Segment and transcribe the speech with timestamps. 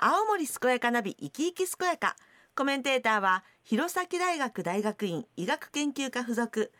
[0.00, 2.14] 青森健やかナビ生き生き健やか。
[2.54, 6.70] コメンテーターは弘前大学大学院医学研究科附属。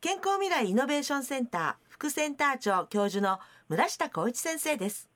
[0.00, 5.10] 健康未来イノベーションセンター副センター長教授の村下光一先生です。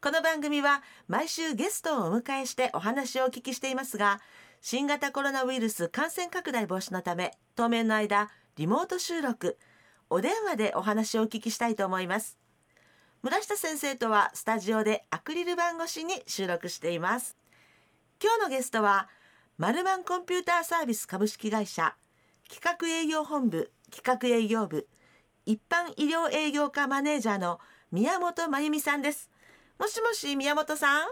[0.00, 4.22] この番組は毎週ゲストをお迎えしてお話をお聞きしていますが
[4.62, 9.58] 新型コロナウイルス感染拡大防止のため当面の間リモート収録
[10.08, 12.45] お電話でお話をお聞きしたいと思います。
[13.26, 17.36] 村下先生とはスタジオでアクリル板越しに収録しています。
[18.22, 19.08] 今日のゲストは
[19.58, 21.96] マルマンコンピューターサービス株式会社
[22.48, 24.86] 企画営業本部企画営業部
[25.44, 27.58] 一般医療営業課マネージャーの
[27.90, 29.28] 宮本真由美さんです。
[29.80, 31.08] もしもし宮本さん？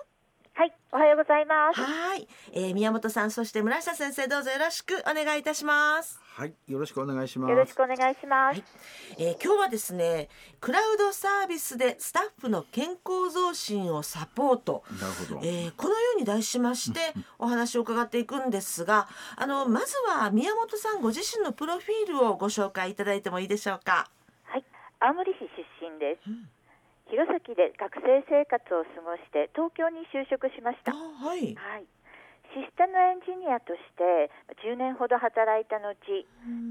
[0.56, 1.80] はい、おはようございます。
[1.80, 7.50] はい、えー、宮本さんそして村下先生どうぞよろしくお願いいたしますはい、よろしくお願いします。
[7.50, 8.62] よろしくお願いします。
[9.18, 10.28] えー今日はですね
[10.60, 15.40] クラウドサービスでスタッフの健康増進をサポートなるほど。
[15.42, 17.00] えーこのように題しまして
[17.40, 24.08] お話を伺っていくんですがあのまずは宮本さんご自身のプロフィールをご紹介いただいてもいいでしょうか？
[24.44, 24.64] はい、
[25.00, 25.38] 青森市
[25.80, 26.30] 出身です。
[27.14, 30.92] 弘前で学生生活を過ごして東京に就職しましあた。
[30.94, 31.54] はい。
[31.54, 31.86] はい。
[32.54, 34.30] システムエンジニアとして
[34.62, 35.90] 10年ほど働いた後、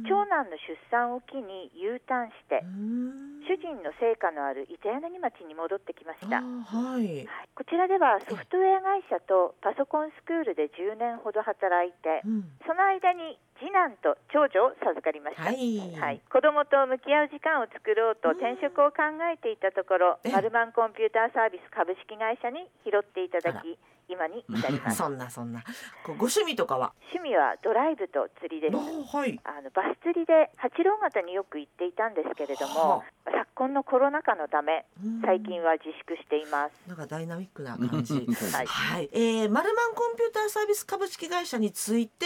[0.08, 6.40] 長男の出産を機に U ターンしてう、ん主人の成果のある糸柳町に戻ってきました。
[6.40, 7.28] あはい。
[7.28, 15.48] はいこちらではソフトウェア会社とパソコンスクールで10年ほど働いて、うんその間に次男と長女を授かりました。
[15.48, 15.80] はい。
[15.96, 24.98] はい、子供と向き合う時間を作ろうと転職を考えていたところ、ええマルマンコンピューターサービス株式会社に拾っていただき、今に至ります。
[25.02, 25.62] そんなそんな。
[26.04, 26.94] こうご趣味とかは？
[27.14, 28.76] 趣味はドライブと釣りです。
[28.76, 29.40] あはい。
[29.44, 36.88] あのバス釣りで八郎潟によく行っていたんですけれども、は昨今のコロナ禍のためうん最近は自粛しています。
[36.88, 38.14] なんかダイナミックな感じ。
[38.54, 42.26] はいはい、えー、マルマンコンピューターサービス株式会社について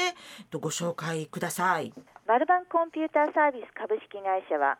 [0.50, 1.94] とご紹介ください。
[2.26, 4.78] マルバンコンピューターサービス株式会社は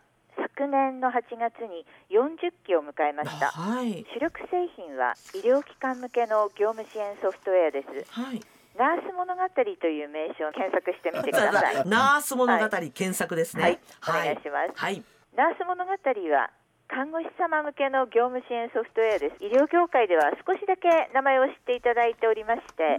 [0.58, 3.54] 昨年の8月に40期を迎えました。
[3.54, 4.04] はい。
[4.10, 8.10] 主力製品は医療機関向けの業務支援ソフトウェアです。
[8.10, 8.42] はい。
[8.74, 11.86] ナース物語という名称を検索してみてください。
[11.88, 13.64] ナース物語、検索ですね。
[13.64, 13.80] はい
[14.10, 15.04] お願いしますはい。
[15.36, 16.50] ナース物語は
[16.88, 19.44] 看護師様向けの業務支援ソフトウェアです。
[19.46, 22.98] 医療業界では少しだけ名前を知っていただいておりまして、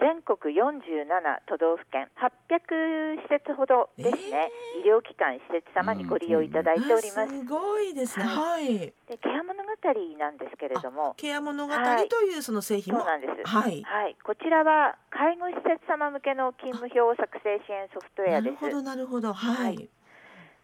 [0.00, 1.06] 全国47
[1.46, 4.50] 都道府県800施設ほどですね、
[4.84, 7.28] 医療機関施設様にご利用いただいております。
[7.28, 8.24] あすごいですね。
[8.24, 8.78] はい。
[8.78, 9.70] でケア物語
[10.18, 13.00] なんですけれども、ケア物語はいというその製品も？
[13.00, 13.48] そうなんです。
[13.48, 13.82] はい。
[13.82, 18.62] はい、こちらは介護施設様向けの勤務表を作成支援ソフトウェアです。
[18.62, 19.32] なるほどなるほど。
[19.32, 19.90] ははいい。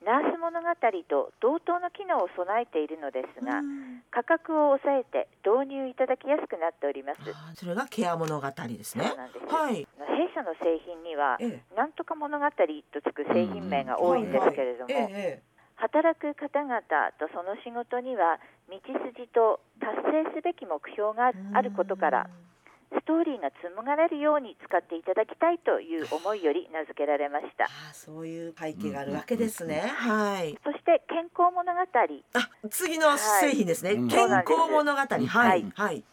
[0.04, 0.68] ナース物語
[1.08, 4.02] と同等の機能を備えているのですが、うん。
[4.10, 7.20] 価格を抑えて導入いただきやすくなっております。
[7.28, 9.04] あそれがケア物語ですね。
[9.04, 9.84] はい。
[9.84, 11.76] 弊社の製品には、ええ。
[11.76, 15.48] なんとか物語とつく製品名が多いんですけれども、えええ。
[15.76, 16.80] 働く方々
[17.18, 22.30] とその仕事には道筋と達成すべき目標がえあることから、
[22.90, 27.92] ストーリーが紡がれるように使っていただきたいという思いより名付けられましたあ。
[27.92, 29.80] そういう背景があるわけですね。
[29.80, 30.58] はい。
[30.64, 33.90] そして健康物語、あ、次の製品ですね。
[33.90, 34.98] はい健康物語。
[34.98, 35.26] はい。
[35.26, 36.04] はいはい。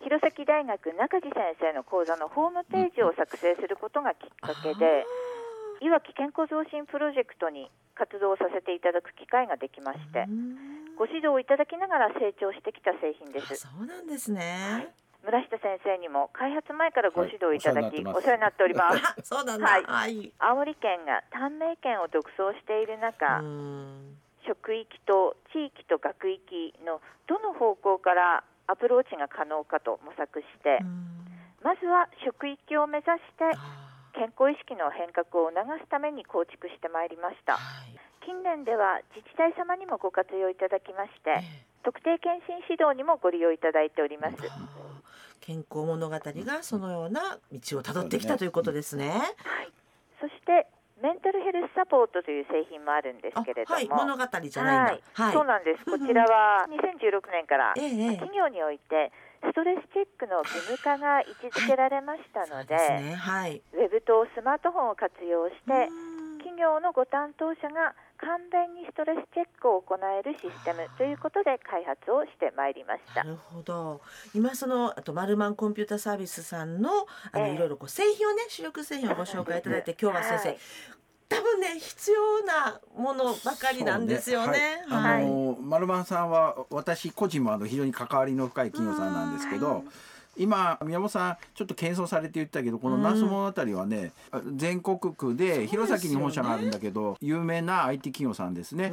[0.00, 5.04] 弘前大学中地先生の講座のホームページを作成することがきっかけで、
[5.84, 10.26] いわき健康増進プロジェクトに活動させていただく機会ができまして、
[10.96, 13.56] ご指導をいただきながら成長してきた製品であす。
[13.56, 14.88] そうなんですね。
[15.24, 18.98] 村下先生にも開発前からご指導いただき、はいお世話になっております。
[18.98, 19.66] あ、 そうなんだ。
[19.66, 19.84] はい。
[19.84, 20.32] はい。
[20.38, 24.16] 青森県が短命県を独走している中、うん。
[24.46, 31.28] 職域と地域と学域のどの方向からアプローチが可能かと模索して、うん。
[31.62, 33.80] まずは職域を目指してあ
[34.12, 37.54] 健康意識の変革を促すために構築してまいりました。
[37.54, 38.00] はい。
[38.24, 44.36] 近年では自治体様にもご活用いただきましてえ特定健診指導にもご利用いただいております
[45.50, 49.10] 健康物語がそのような道をたどってきたということですね。
[50.20, 50.68] そして
[51.02, 55.00] メンタルヘルスサポートという製品もあるんですあけれども、はい、物語じゃないんだ。
[55.12, 55.32] はい。
[55.34, 55.84] そうなんです。
[55.84, 58.16] こちらは2016年からええええ。
[58.22, 59.10] 企業において
[59.42, 63.14] ストレスチェックの義務化が位置づけられましたので,、そうですね。
[63.16, 63.60] はい。
[63.74, 66.19] ウェブとスマートフォンを活用して、うん
[66.50, 73.30] 企業のご担当者が簡便にストレスチェックを行えるシステムということで開発をしてまいりましたな。
[73.30, 74.00] るほど。
[74.34, 76.90] 今そのあとマルマンコンピュータサービスさんの
[77.32, 80.58] あの、ええいろいろこう製品をね主力製品をご紹介いただいて今日は先生、はい
[81.30, 84.82] 多分ね必要なものばかりなんですよね。
[84.88, 85.22] そうはい。
[85.22, 89.84] あのマルマンさんは私個人もあの非常に関わりの深い企業さんなんですけど、
[90.40, 94.12] 今宮本さんちょっと謙遜されて言ったけどこの「那須物語」はね、
[94.56, 98.92] 全国区で弘前に本社があるんだけど、有名な IT 企業さんですね。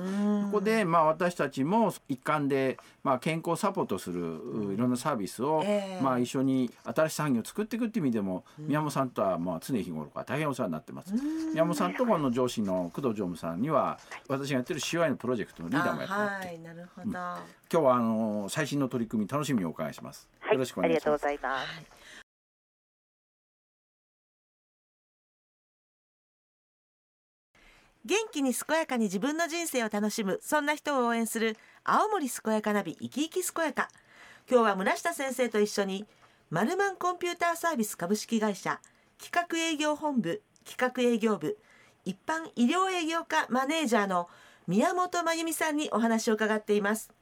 [0.51, 5.63] ここでまあ私たちも一環でまあ健康サポートするいろんなサービスを、
[6.01, 11.13] まあ一緒に新しい産業を作っていくっていう意味でも、宮本さんとはまあ常日頃から大変お世話になってます。
[11.53, 17.13] 宮本さんとこの上司の工藤常務さんには私がやってる CY のプロジェクトのリーダーもやってもらって、はい、なるほど、うん、
[17.71, 20.29] 今日はあの最新の取り組み楽しみにお伺いします。
[20.39, 21.07] はい、よろしくお願いします。
[21.07, 22.07] ありがとうございます。
[28.05, 33.89] 元気に健やかに自分の人生を楽しむそんな人を応援する青森健やかナビ生き生き健やか
[34.49, 36.05] 今日は村下先生と一緒に
[36.49, 38.79] マルマンコンピューターサービス株式会社
[39.21, 41.57] 企画営業本部企画営業部
[42.05, 44.29] 一般医療営業課マネージャーの
[44.67, 47.16] 宮本真由美さんにお話を伺っています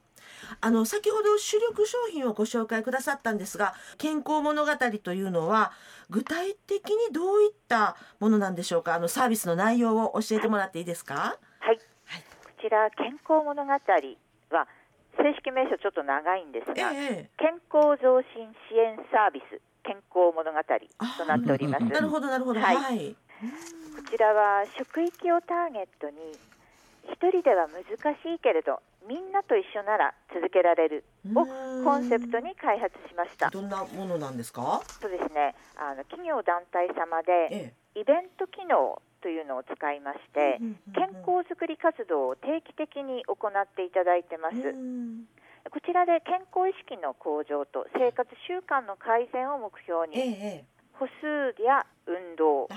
[0.60, 5.72] あの先ほど主力商品をご紹介くださったんですが健康物語というのは
[6.10, 8.94] 具体的にどういったものなんでしょうか？
[8.94, 11.38] あのサービスの内容を教えてもらっていいですか？
[11.60, 14.68] はい、はい、こちら健康物語は
[15.16, 21.84] 正式名称ちょっと長いんですが、ええ、健康増進支援サービス健康物語となっております。
[21.88, 22.60] なるほどなるほど。
[22.60, 22.76] はい。
[22.76, 23.16] はい、
[23.96, 26.32] こちらは職域をターゲットに
[27.12, 31.04] 一人では難しいけれどみんなと一緒なら続けられる
[31.34, 31.46] を
[31.84, 33.50] コンセプトに開発しました。
[33.50, 34.82] どんなものなんですか？
[35.00, 35.54] そうですね。
[35.76, 40.58] あの企業団体様で、イベント機能というのを使いまして、
[40.94, 44.56] 健康づくり活動を定期的に行っていただいてます。
[45.70, 50.64] こちらで健康意識の向上と生活習慣の改善を目標に、
[50.98, 52.68] 歩数や運動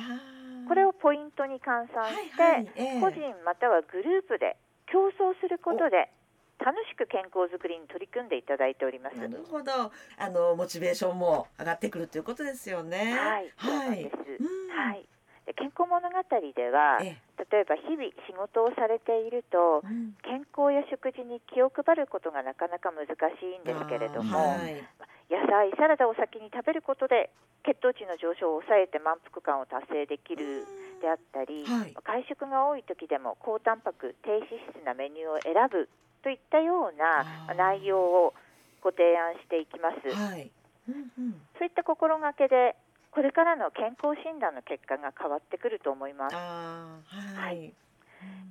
[0.69, 4.55] これをポイントに換算して、はいはいえー、個人またはグループで
[4.85, 6.13] 競争することで
[6.61, 9.17] 楽しく健康づくりに取り組んでいただいております。
[9.17, 9.71] なるほど、
[10.17, 13.17] あのモチベーションも上がってくるということですよね。
[13.17, 14.43] はい、はい、そうです。
[14.75, 15.07] はい。
[15.49, 24.77] で健康物語では、例えば日々仕事をされていると、うん、健康や食事に気を配ることがなかなか難しいんですけれども、はい、
[25.25, 27.33] 野菜サラダを先に食べることで
[27.65, 30.69] 血糖値の上昇を抑えて満腹感を達成できる
[31.01, 35.89] であったり、はい、会食が多い時でも高タンパク低脂質なメニューを選ぶ
[36.21, 37.25] といったような
[37.57, 38.37] 内容を
[38.85, 40.13] ご提案していきます。
[40.13, 40.51] はい。
[40.87, 42.75] うんうん、そういった心がけで
[43.11, 46.35] これからの健康診断の結果が変わってくると思います。
[46.35, 47.01] は
[47.35, 47.73] い、はい、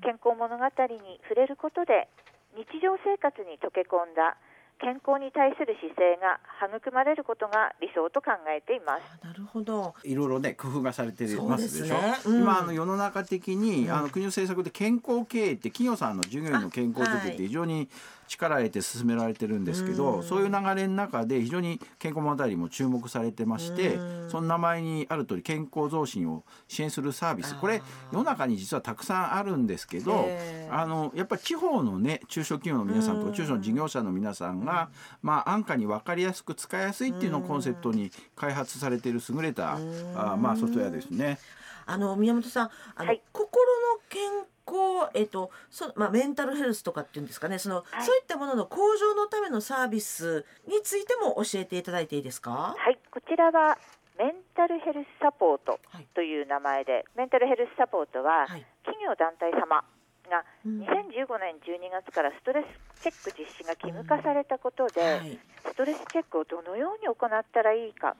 [0.03, 2.09] 健康物語に触れることで
[2.57, 4.37] 日常生活に溶け込んだ
[4.81, 9.25] 健康に対する姿勢が育まれることが理想と考えています。
[9.25, 9.95] なるほど。
[10.05, 11.97] いろいろね工夫がされてますでしょ。
[11.97, 17.89] ねうん、今あの世の中的に、うん、あの国の政策で健康経営って企業さんの従業員の健康づくりって非常に
[18.29, 23.99] 力を得て進められてるんですけど、そういう流れの中で非常に健康物語も注目されてまして、
[24.29, 27.57] その名前にある通り健康増進を支援するサービス。
[27.57, 27.83] これ
[28.13, 30.29] 世の中に実はたくさんあるんですけど
[30.71, 34.91] あのやっぱり地方のね中小企業の皆さんとか中小の事業者の皆さんが、
[35.23, 39.79] まあ、安価に分かりやすく使いやすいっていうのをコンセプトに開発されている優れた
[40.15, 41.39] あ、まあ、ソフトウェアですね。
[41.87, 43.65] あの宮本さんあの、はい、心
[43.95, 44.21] の健
[44.69, 47.59] 康えっ、とそまあメンタルヘルスとかっていうんですかね。
[47.59, 52.75] その、はい、そういったものの向上のためのサービスについても教えていただいていいですか？
[52.77, 52.99] はい。
[53.11, 53.79] こちらは
[54.19, 55.79] メンタルヘルスサポート
[56.15, 58.47] という名前で、はい、メンタルヘルスサポートは、
[58.85, 59.85] 企業団体様
[60.29, 65.39] が2015年12月からストレスチェック実施が義務化されたことで、はい、
[65.71, 68.17] ストレスチェックをどのように行ったらいいか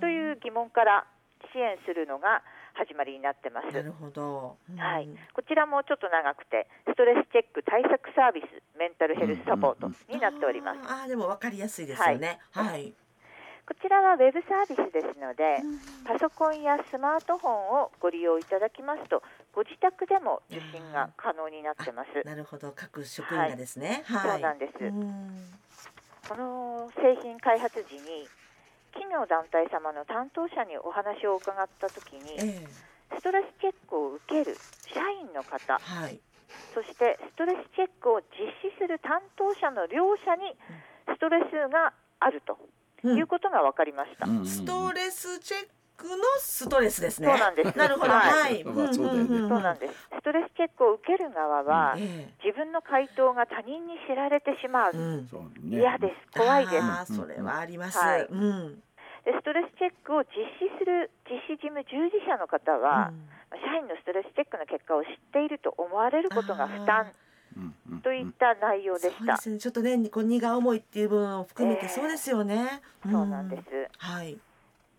[0.00, 1.04] という疑問から
[1.52, 2.42] 支援するのが
[2.74, 3.72] 始まりになってます。
[3.72, 5.08] なるほど、はい。
[5.32, 10.80] こちらもちょっと長くて、ストレスチェック対策サービスメンタルヘルスサポートになっております。
[10.86, 12.38] ああでもわかりやすいですよね。
[12.52, 12.94] はい、はい
[13.66, 15.56] こちらはウェブサービスですので、
[16.04, 19.22] パソコンやスマートフォンをご利用いただきますと、
[19.54, 22.26] ご自宅でも受診が可能になってます。
[22.26, 24.04] なるほど、各職員がですね。
[24.04, 24.72] はい、そうなんです。
[26.28, 28.28] この製品開発時に
[28.94, 34.56] 企業団体様の担当者にお話を伺ったときに、えー、ストレスチェックを受ける
[34.94, 36.18] 社員の方、はい、
[36.72, 40.54] そしてストレスチェックを実施する担当者の両者に
[41.06, 42.56] ストレスがあると
[43.06, 44.26] いうことが分かりました。
[44.26, 47.28] うんうん、ストレスチェックのストレスですね。
[47.28, 47.78] そうなんです。
[47.78, 48.12] なるほど。
[48.12, 48.62] はい。
[48.62, 48.74] そう
[49.60, 49.94] なんです。
[50.10, 51.94] ストレスチェックを受ける側は、
[52.44, 54.92] 自分の回答が他人に知られてしまう。
[55.70, 56.38] 嫌です。
[56.38, 57.14] 怖いです。
[57.14, 57.98] それはあります。
[57.98, 58.28] はい。
[59.24, 63.10] でストレスチェックを実施する実施事務従事者の方は、
[63.50, 67.12] 社員のストレスチェックの結果を知っていると思われることが負担
[68.02, 69.22] といった内容でした。
[69.22, 69.30] うん。
[69.30, 72.82] うん、ね、ちょっとね、こう荷が重いっていう部分を含めてそうですよね。
[73.06, 73.48] えー、そうなん。
[73.48, 73.62] です。
[73.98, 74.36] はい。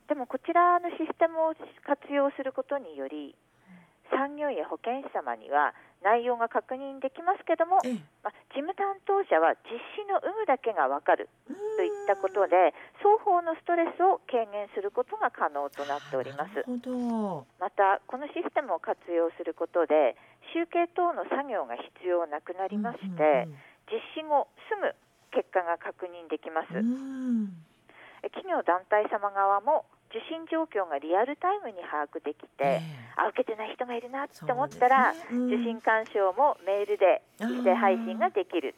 [0.08, 1.54] でもこちらのシステムを
[1.86, 3.36] 活用することにより、
[4.12, 5.74] 産業医や保健師様には
[6.06, 16.62] 内容が確認できますけども、ええ、まあ、事務担当者は実施の有無だけが分かるといったことで双方のストレスを軽減することが可能となっております。
[17.58, 20.16] またこのシステムを活用することで
[20.54, 23.50] 集計等の作業が必要なくなりまして、
[23.90, 24.94] 実施後すぐ
[25.34, 26.70] 結果が確認できます。
[28.30, 29.86] 企業団体様側も
[30.16, 38.76] 受診状況がリアルタイムに把握できて、えー、あ受けてない人がいるなって思ったら、ねうん、受診勧奨もメールで一斉配信ができる。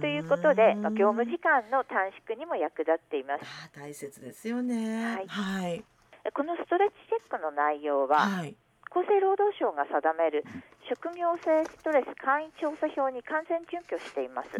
[0.00, 3.44] ということで、まあ、業務時間の短縮にも役立っています。
[3.76, 5.04] 大切ですよね。
[5.04, 5.28] はい。
[5.28, 5.84] はい、
[6.32, 8.56] このストレッチチェックの内容は、はい、
[8.88, 10.44] 厚生労働省が定める
[10.88, 14.58] 職業性ストレス簡易調査票に完全準拠しています。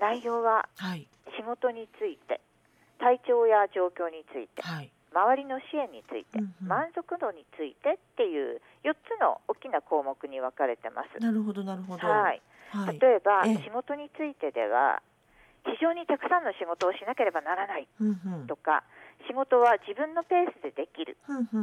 [0.00, 1.06] 内容は、はい、
[1.36, 2.40] 仕事について、
[2.98, 11.18] 体調や状況について、はい、周りの支援について、うんうん、満足度についてっていう4つの大きな項目に分かれてます。
[11.18, 12.06] なるほどなるほど。
[12.06, 12.42] はい。
[12.70, 15.00] はい、例えば、仕事についてでは
[15.64, 17.88] 非常にたくさんの仕事をしなければならない
[18.46, 18.84] とか、
[19.18, 21.16] うんうん、仕事は自分のペースでできる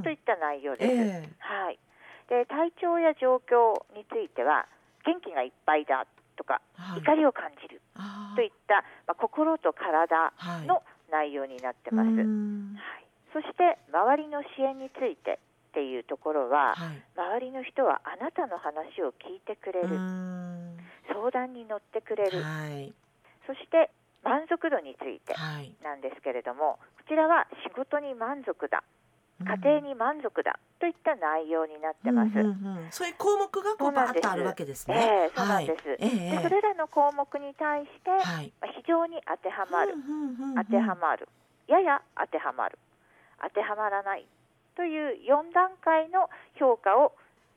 [0.03, 0.91] といった内容です。
[0.91, 1.79] うんうん、はい。
[2.27, 4.65] で体調や状況については
[5.05, 7.81] 元気がいっぱいだとか、はい、怒りを感じる
[8.35, 10.33] といった、まあ、心と体
[10.65, 10.81] の
[11.11, 12.09] 内容になってます。
[12.09, 12.13] は
[13.01, 13.04] い
[13.35, 19.91] そして周りの支援についてっていうところは、はい、周りの人はあなたの話を聞いてくれる。
[21.11, 22.93] 相談に乗ってくれる、はい、
[23.45, 23.91] そして
[24.23, 25.33] 満足度について
[25.83, 28.83] なんですけれども、こちらは仕事に満足だ
[29.43, 32.39] 家庭に満足だといった内容になってます。
[32.39, 34.95] うんうんうん、そういう項目がこうバーッとあるわけですね。
[34.95, 35.89] えー、そうなんです。
[35.89, 39.93] はい、でそれらの項目に対して、はい、非常に当てはまる、
[40.55, 41.27] 当てはまる、
[41.67, 42.79] やや当てはまる、
[43.41, 44.25] 当てはまらない
[44.75, 47.13] という4段階の評価を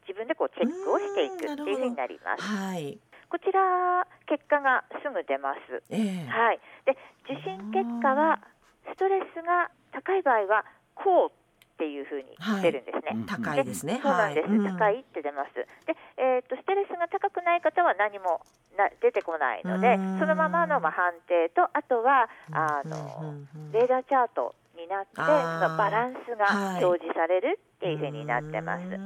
[0.06, 2.42] 自分でこうチェックをしていくっていうふうになります。
[2.42, 5.82] はい、こちら結果がすぐ出ます。
[5.90, 6.60] えー、はい。
[6.86, 6.96] で
[7.28, 8.40] 受診結果は
[8.88, 13.14] ストレスが高い場合はこうっていうふうに出るんですね。
[13.14, 14.00] はい、高いですね。
[14.02, 15.54] そうなんです、はい、高いって出ます。
[15.86, 18.40] で、えー、っとストレスが高くない方は何も
[18.76, 23.34] な出てこないので、そのままのまあ判定とあとはあの
[23.72, 28.82] レーダーチャートになってそのバランスが表示されるっていうふうになってます。
[28.82, 28.98] はい。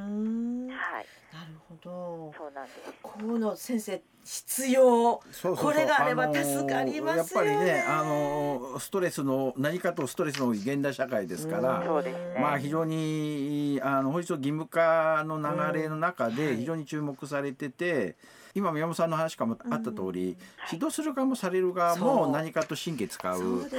[1.33, 2.33] なるほど。
[2.37, 2.79] そうなんです。
[3.03, 5.21] この先生必要
[5.57, 18.17] これがあれば助かります、ね、やっぱりねあのストレスの何かとストレスの現代社会ですから、そうですね、まあ非常にあの法律義務化の流れの中で非常に注目されてて。
[18.55, 20.37] 今宮本さんの話かもあった通り、
[20.71, 23.71] 指導する側もされる側も何かと神経使う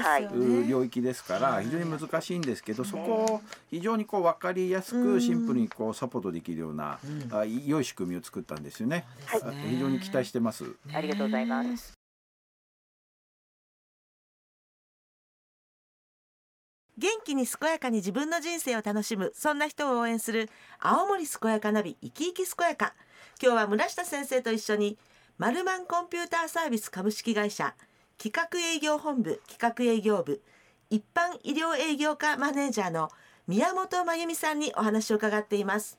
[0.67, 6.99] 領域ですから非常に難しいんですけど、そこを非常にこう分かりやすくシンプルにこうサポートできるような、
[7.31, 9.05] あ良い仕組みを作ったんですよね。
[9.69, 10.65] 非常に期待してます。
[10.91, 11.93] ありがとうございます。
[16.95, 20.47] 元気に健やかに自分の人生を楽しむそんな人を応援する
[20.79, 22.93] 青森健やかナビ生き生き健やか
[23.41, 24.97] 今日は村下先生と一緒に
[25.37, 27.73] マルマンコンピューターサービス株式会社
[28.17, 30.41] 企画営業本部企画営業部
[30.89, 33.09] 一般医療営業課マネージャーの
[33.47, 35.97] 宮本真由美さんにお話を伺っています。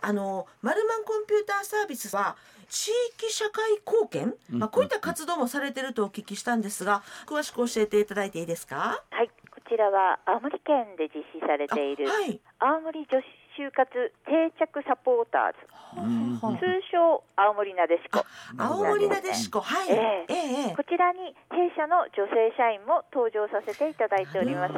[0.00, 2.36] あのマルマンコンピューターサービスは
[2.68, 9.02] 地域社会貢献、まあ、こういった活動もされてるとお聞きしたんですが詳しく教えていただいていいですか？
[9.10, 13.24] はいこちらは青森県で実施されている、はい、青森女子
[13.56, 13.86] 就活
[14.26, 15.58] 定着サポーターズ。
[15.94, 18.24] 通称青森なでしこ。
[18.58, 19.60] 青森なでしこ。
[19.60, 20.34] はい、えー、
[20.68, 24.74] えー、こちらに弊社の女性社員も登場させていただいております。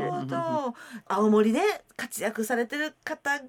[1.08, 1.60] 青森で
[1.96, 3.46] 活躍されてる方が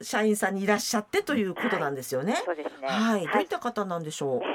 [0.00, 2.88] 社員さんにいらっしゃってということなんですよね、はい、そうですね。
[2.88, 4.46] はい、どういった方なんでしょう、こ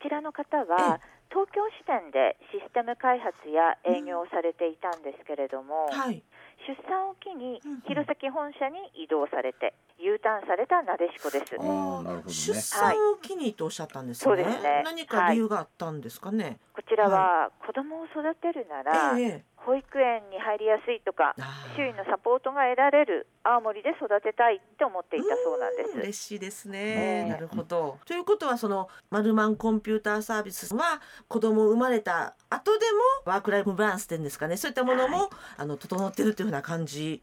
[0.00, 6.22] ちらの方は東京支店でシステム開発や営業をされていたんですけれども、うんはい、
[6.66, 11.56] 出産を機に弘前本社に移動されて U ターンされたなでしこです。
[11.56, 14.32] ね、出産を機にとおっしゃったんですね。
[14.32, 14.82] はい、そうですね。
[14.84, 16.44] 何か理由があったんですかね。
[16.44, 21.34] はい、こちらは子供を育てるなら、ええ、保育園に入りやすいとか
[21.76, 25.98] 周囲のサポートが得られる青森で育てたいって思っていたそうなんです。
[25.98, 27.98] 嬉しいですね、えー、なるほど。
[28.06, 32.86] ということはそのマルマンコンピューターサービスは子供生まれた後で
[33.24, 34.56] もワークライフバランスっていうんですかね。
[34.56, 37.20] そういったものも、はい、あの整ってるというふうな感じ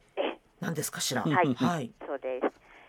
[0.59, 1.21] なんですかしら？
[1.23, 2.41] はい、はい、そうで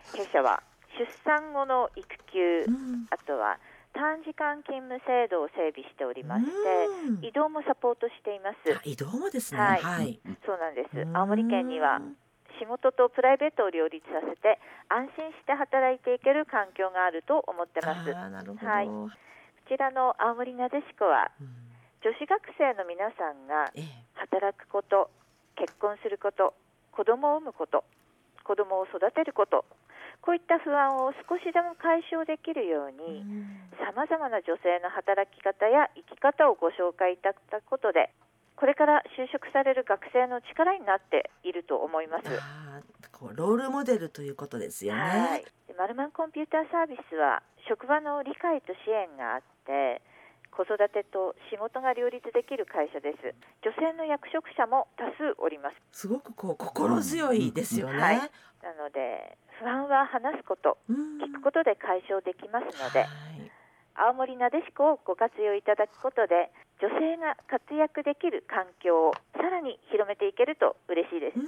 [0.04, 0.16] す。
[0.16, 0.62] 弊社は
[0.98, 3.58] 出産後の育休、うん、あとは
[3.94, 6.50] 短時間勤務制度を整備しておりまして、
[7.26, 8.58] 移動もサポートしています。
[8.84, 9.60] 移動もですね。
[9.60, 11.06] はい、はい、そうなんです。
[11.14, 12.02] 青森県には
[12.58, 14.58] 仕事とプライベートを両立させて
[14.88, 18.12] 安心して働いていける環境があると思ってます。
[18.12, 18.86] はい。
[18.86, 19.10] こ
[19.68, 21.30] ちらの青森なでしこは、
[22.02, 23.72] 女子学生の皆さんが
[24.14, 25.10] 働くこと、
[25.56, 26.54] 結婚すること、
[26.92, 27.84] 子供を産むこと、
[28.44, 29.64] 子供を育てること、
[30.24, 33.20] こういった不安を少しでも解消できるように
[33.76, 38.08] さまざまな女性の働き方や生き方をご紹介いただいたことで
[38.56, 42.24] これから就職される学生の力になっていると思います。
[43.12, 45.00] こうロールモデルということですよね。
[45.00, 45.44] はい、
[45.76, 50.00] マルマンコンピューターサービスは職場の理解と支援があって
[50.54, 53.34] 子育てと仕事が両立できる会社です。
[53.62, 55.76] 女性の役職者も多数おります。
[55.92, 58.00] すごくこう心強いですよね、うん。
[58.00, 58.22] はい、な
[58.78, 63.50] ので不安は話すこと、聞くことで解消できますので、はい。
[63.94, 66.50] 青森なでしこをご活用いただくことで
[66.84, 71.38] 女性が活躍できる環境をさらに広めていけると嬉しいです。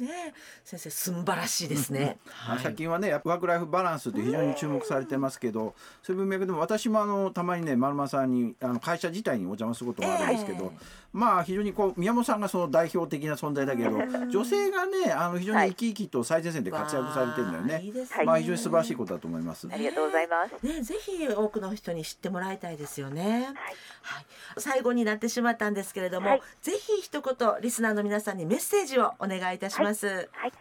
[0.00, 0.32] ね、
[0.64, 2.16] 先生素晴らしいですね。
[2.30, 10.70] はい、最近はねワークライフバランスって非常に注目されてますけど、そういう文脈でも私もあのたまにね丸間さんにあの会社自体にお邪魔することもあるんですけど、えー、
[11.12, 13.98] まあ非常にこう宮本さんがその代表的な存在だけど、
[14.30, 17.92] 女性がねあの非常に生き生きと最前線で活躍されてるんだよね。
[18.10, 19.68] はい、まあ非常に素晴らしいことだと思います。
[19.70, 20.64] ありがとうございます。
[20.64, 23.22] ねぜひ多くの人に知ってもらいたいですよね。
[23.22, 24.26] はい、はい、
[24.58, 30.28] 最後になってしまったんですけれども、はい、ぜひ一言リスナーの皆さんにメッセージをお願いいたします。
[30.32, 30.52] はい。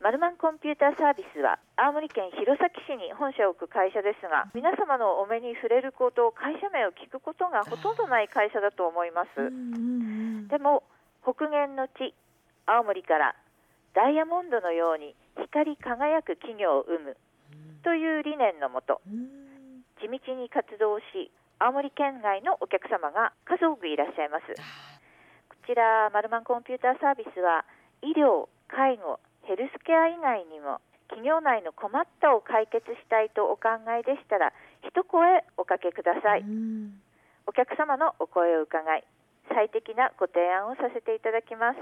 [0.00, 9.50] マルマンコンピューターサービスは青森県弘前市に本社を置く会社ですが皆様のお目に触れること会社名を聞くことがほとんどない会社だと思います。
[10.48, 10.84] でも
[11.24, 12.14] 北限の地
[12.66, 13.34] 青森から
[13.94, 17.16] ダイヤモンドのように光り輝く企業を生む
[17.82, 19.00] という理念のもと
[19.98, 24.44] 地道に活動し青森県外のお客様が数多くいらっしゃいます。
[25.48, 27.64] こちらマルマンコンピューターサービスは
[28.02, 36.44] 医療介護ヘルスケア以外にも企業内の困ったを解決したいとお考えでしたら一声おかけください。
[37.46, 39.04] お客様のお声を伺い
[39.48, 41.78] 最適なご提案をさせていただきます。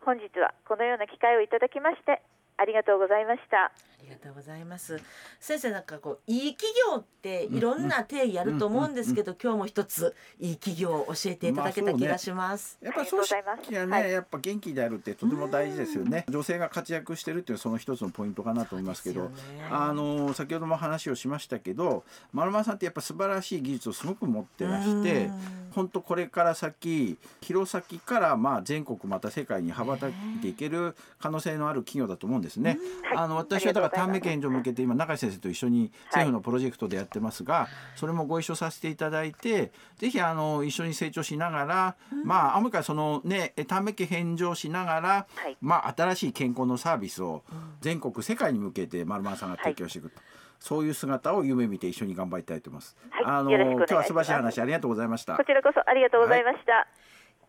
[0.00, 2.22] 本日はこのような機会をいただきまして
[2.58, 3.66] ありがとうございました。
[3.66, 5.00] ありがとうございます。
[5.40, 12.78] 先生なんかこういい企業っていろんな定義あると思うんですけど、今日も一ついい企業を教えていただけた気がします。
[12.82, 16.24] まあね、やっぱ組織はね、はい、やっぱ元気であるってとても大事ですよね。
[16.28, 19.30] 女性が活躍してるっていうその一つのポイントかなと思いますけど、ね、
[19.70, 25.30] あの先ほども話をしましたけど、丸間さんってやっぱ素晴らしい技術をすごく持ってらして、
[25.74, 32.78] 本当これから先弘前からまあ全国また世界に羽ばたいていける可能性のある企業だと思うんですね。
[33.14, 45.26] あの私はだから短命検除向けて今中井先生と一緒に政府のプロジェクトでやってますが、それもご一緒させていただいてぜひあの一緒に成長しながら、まあ青森からそのね短命検返上しながら、
[45.60, 47.44] まあ新しい健康のサービスを
[47.80, 50.20] 全国世界に向けて丸丸さんが提供していくと。
[50.60, 52.96] そういう姿を夢見て一緒に頑張りたいと思います。
[53.10, 55.36] はい、あの今日は素晴らしい話ありがとうございました。
[55.36, 56.72] こちらこそありがとうございました。
[56.72, 56.86] はい、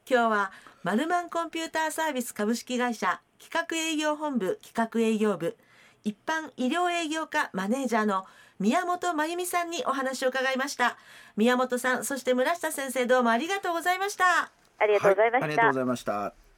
[0.09, 5.55] 今日はマルマンコンピューターサービス株式会社企画営業本部企画営業部
[6.03, 8.25] 一般医療営業課マネージャーの
[8.57, 10.97] 宮本真由美さんにお話を伺いました。
[11.37, 14.51] 宮本さんそして村下先生どうもありがとうございました。
[14.79, 16.48] ありがとうございました、はい、ありがとうございました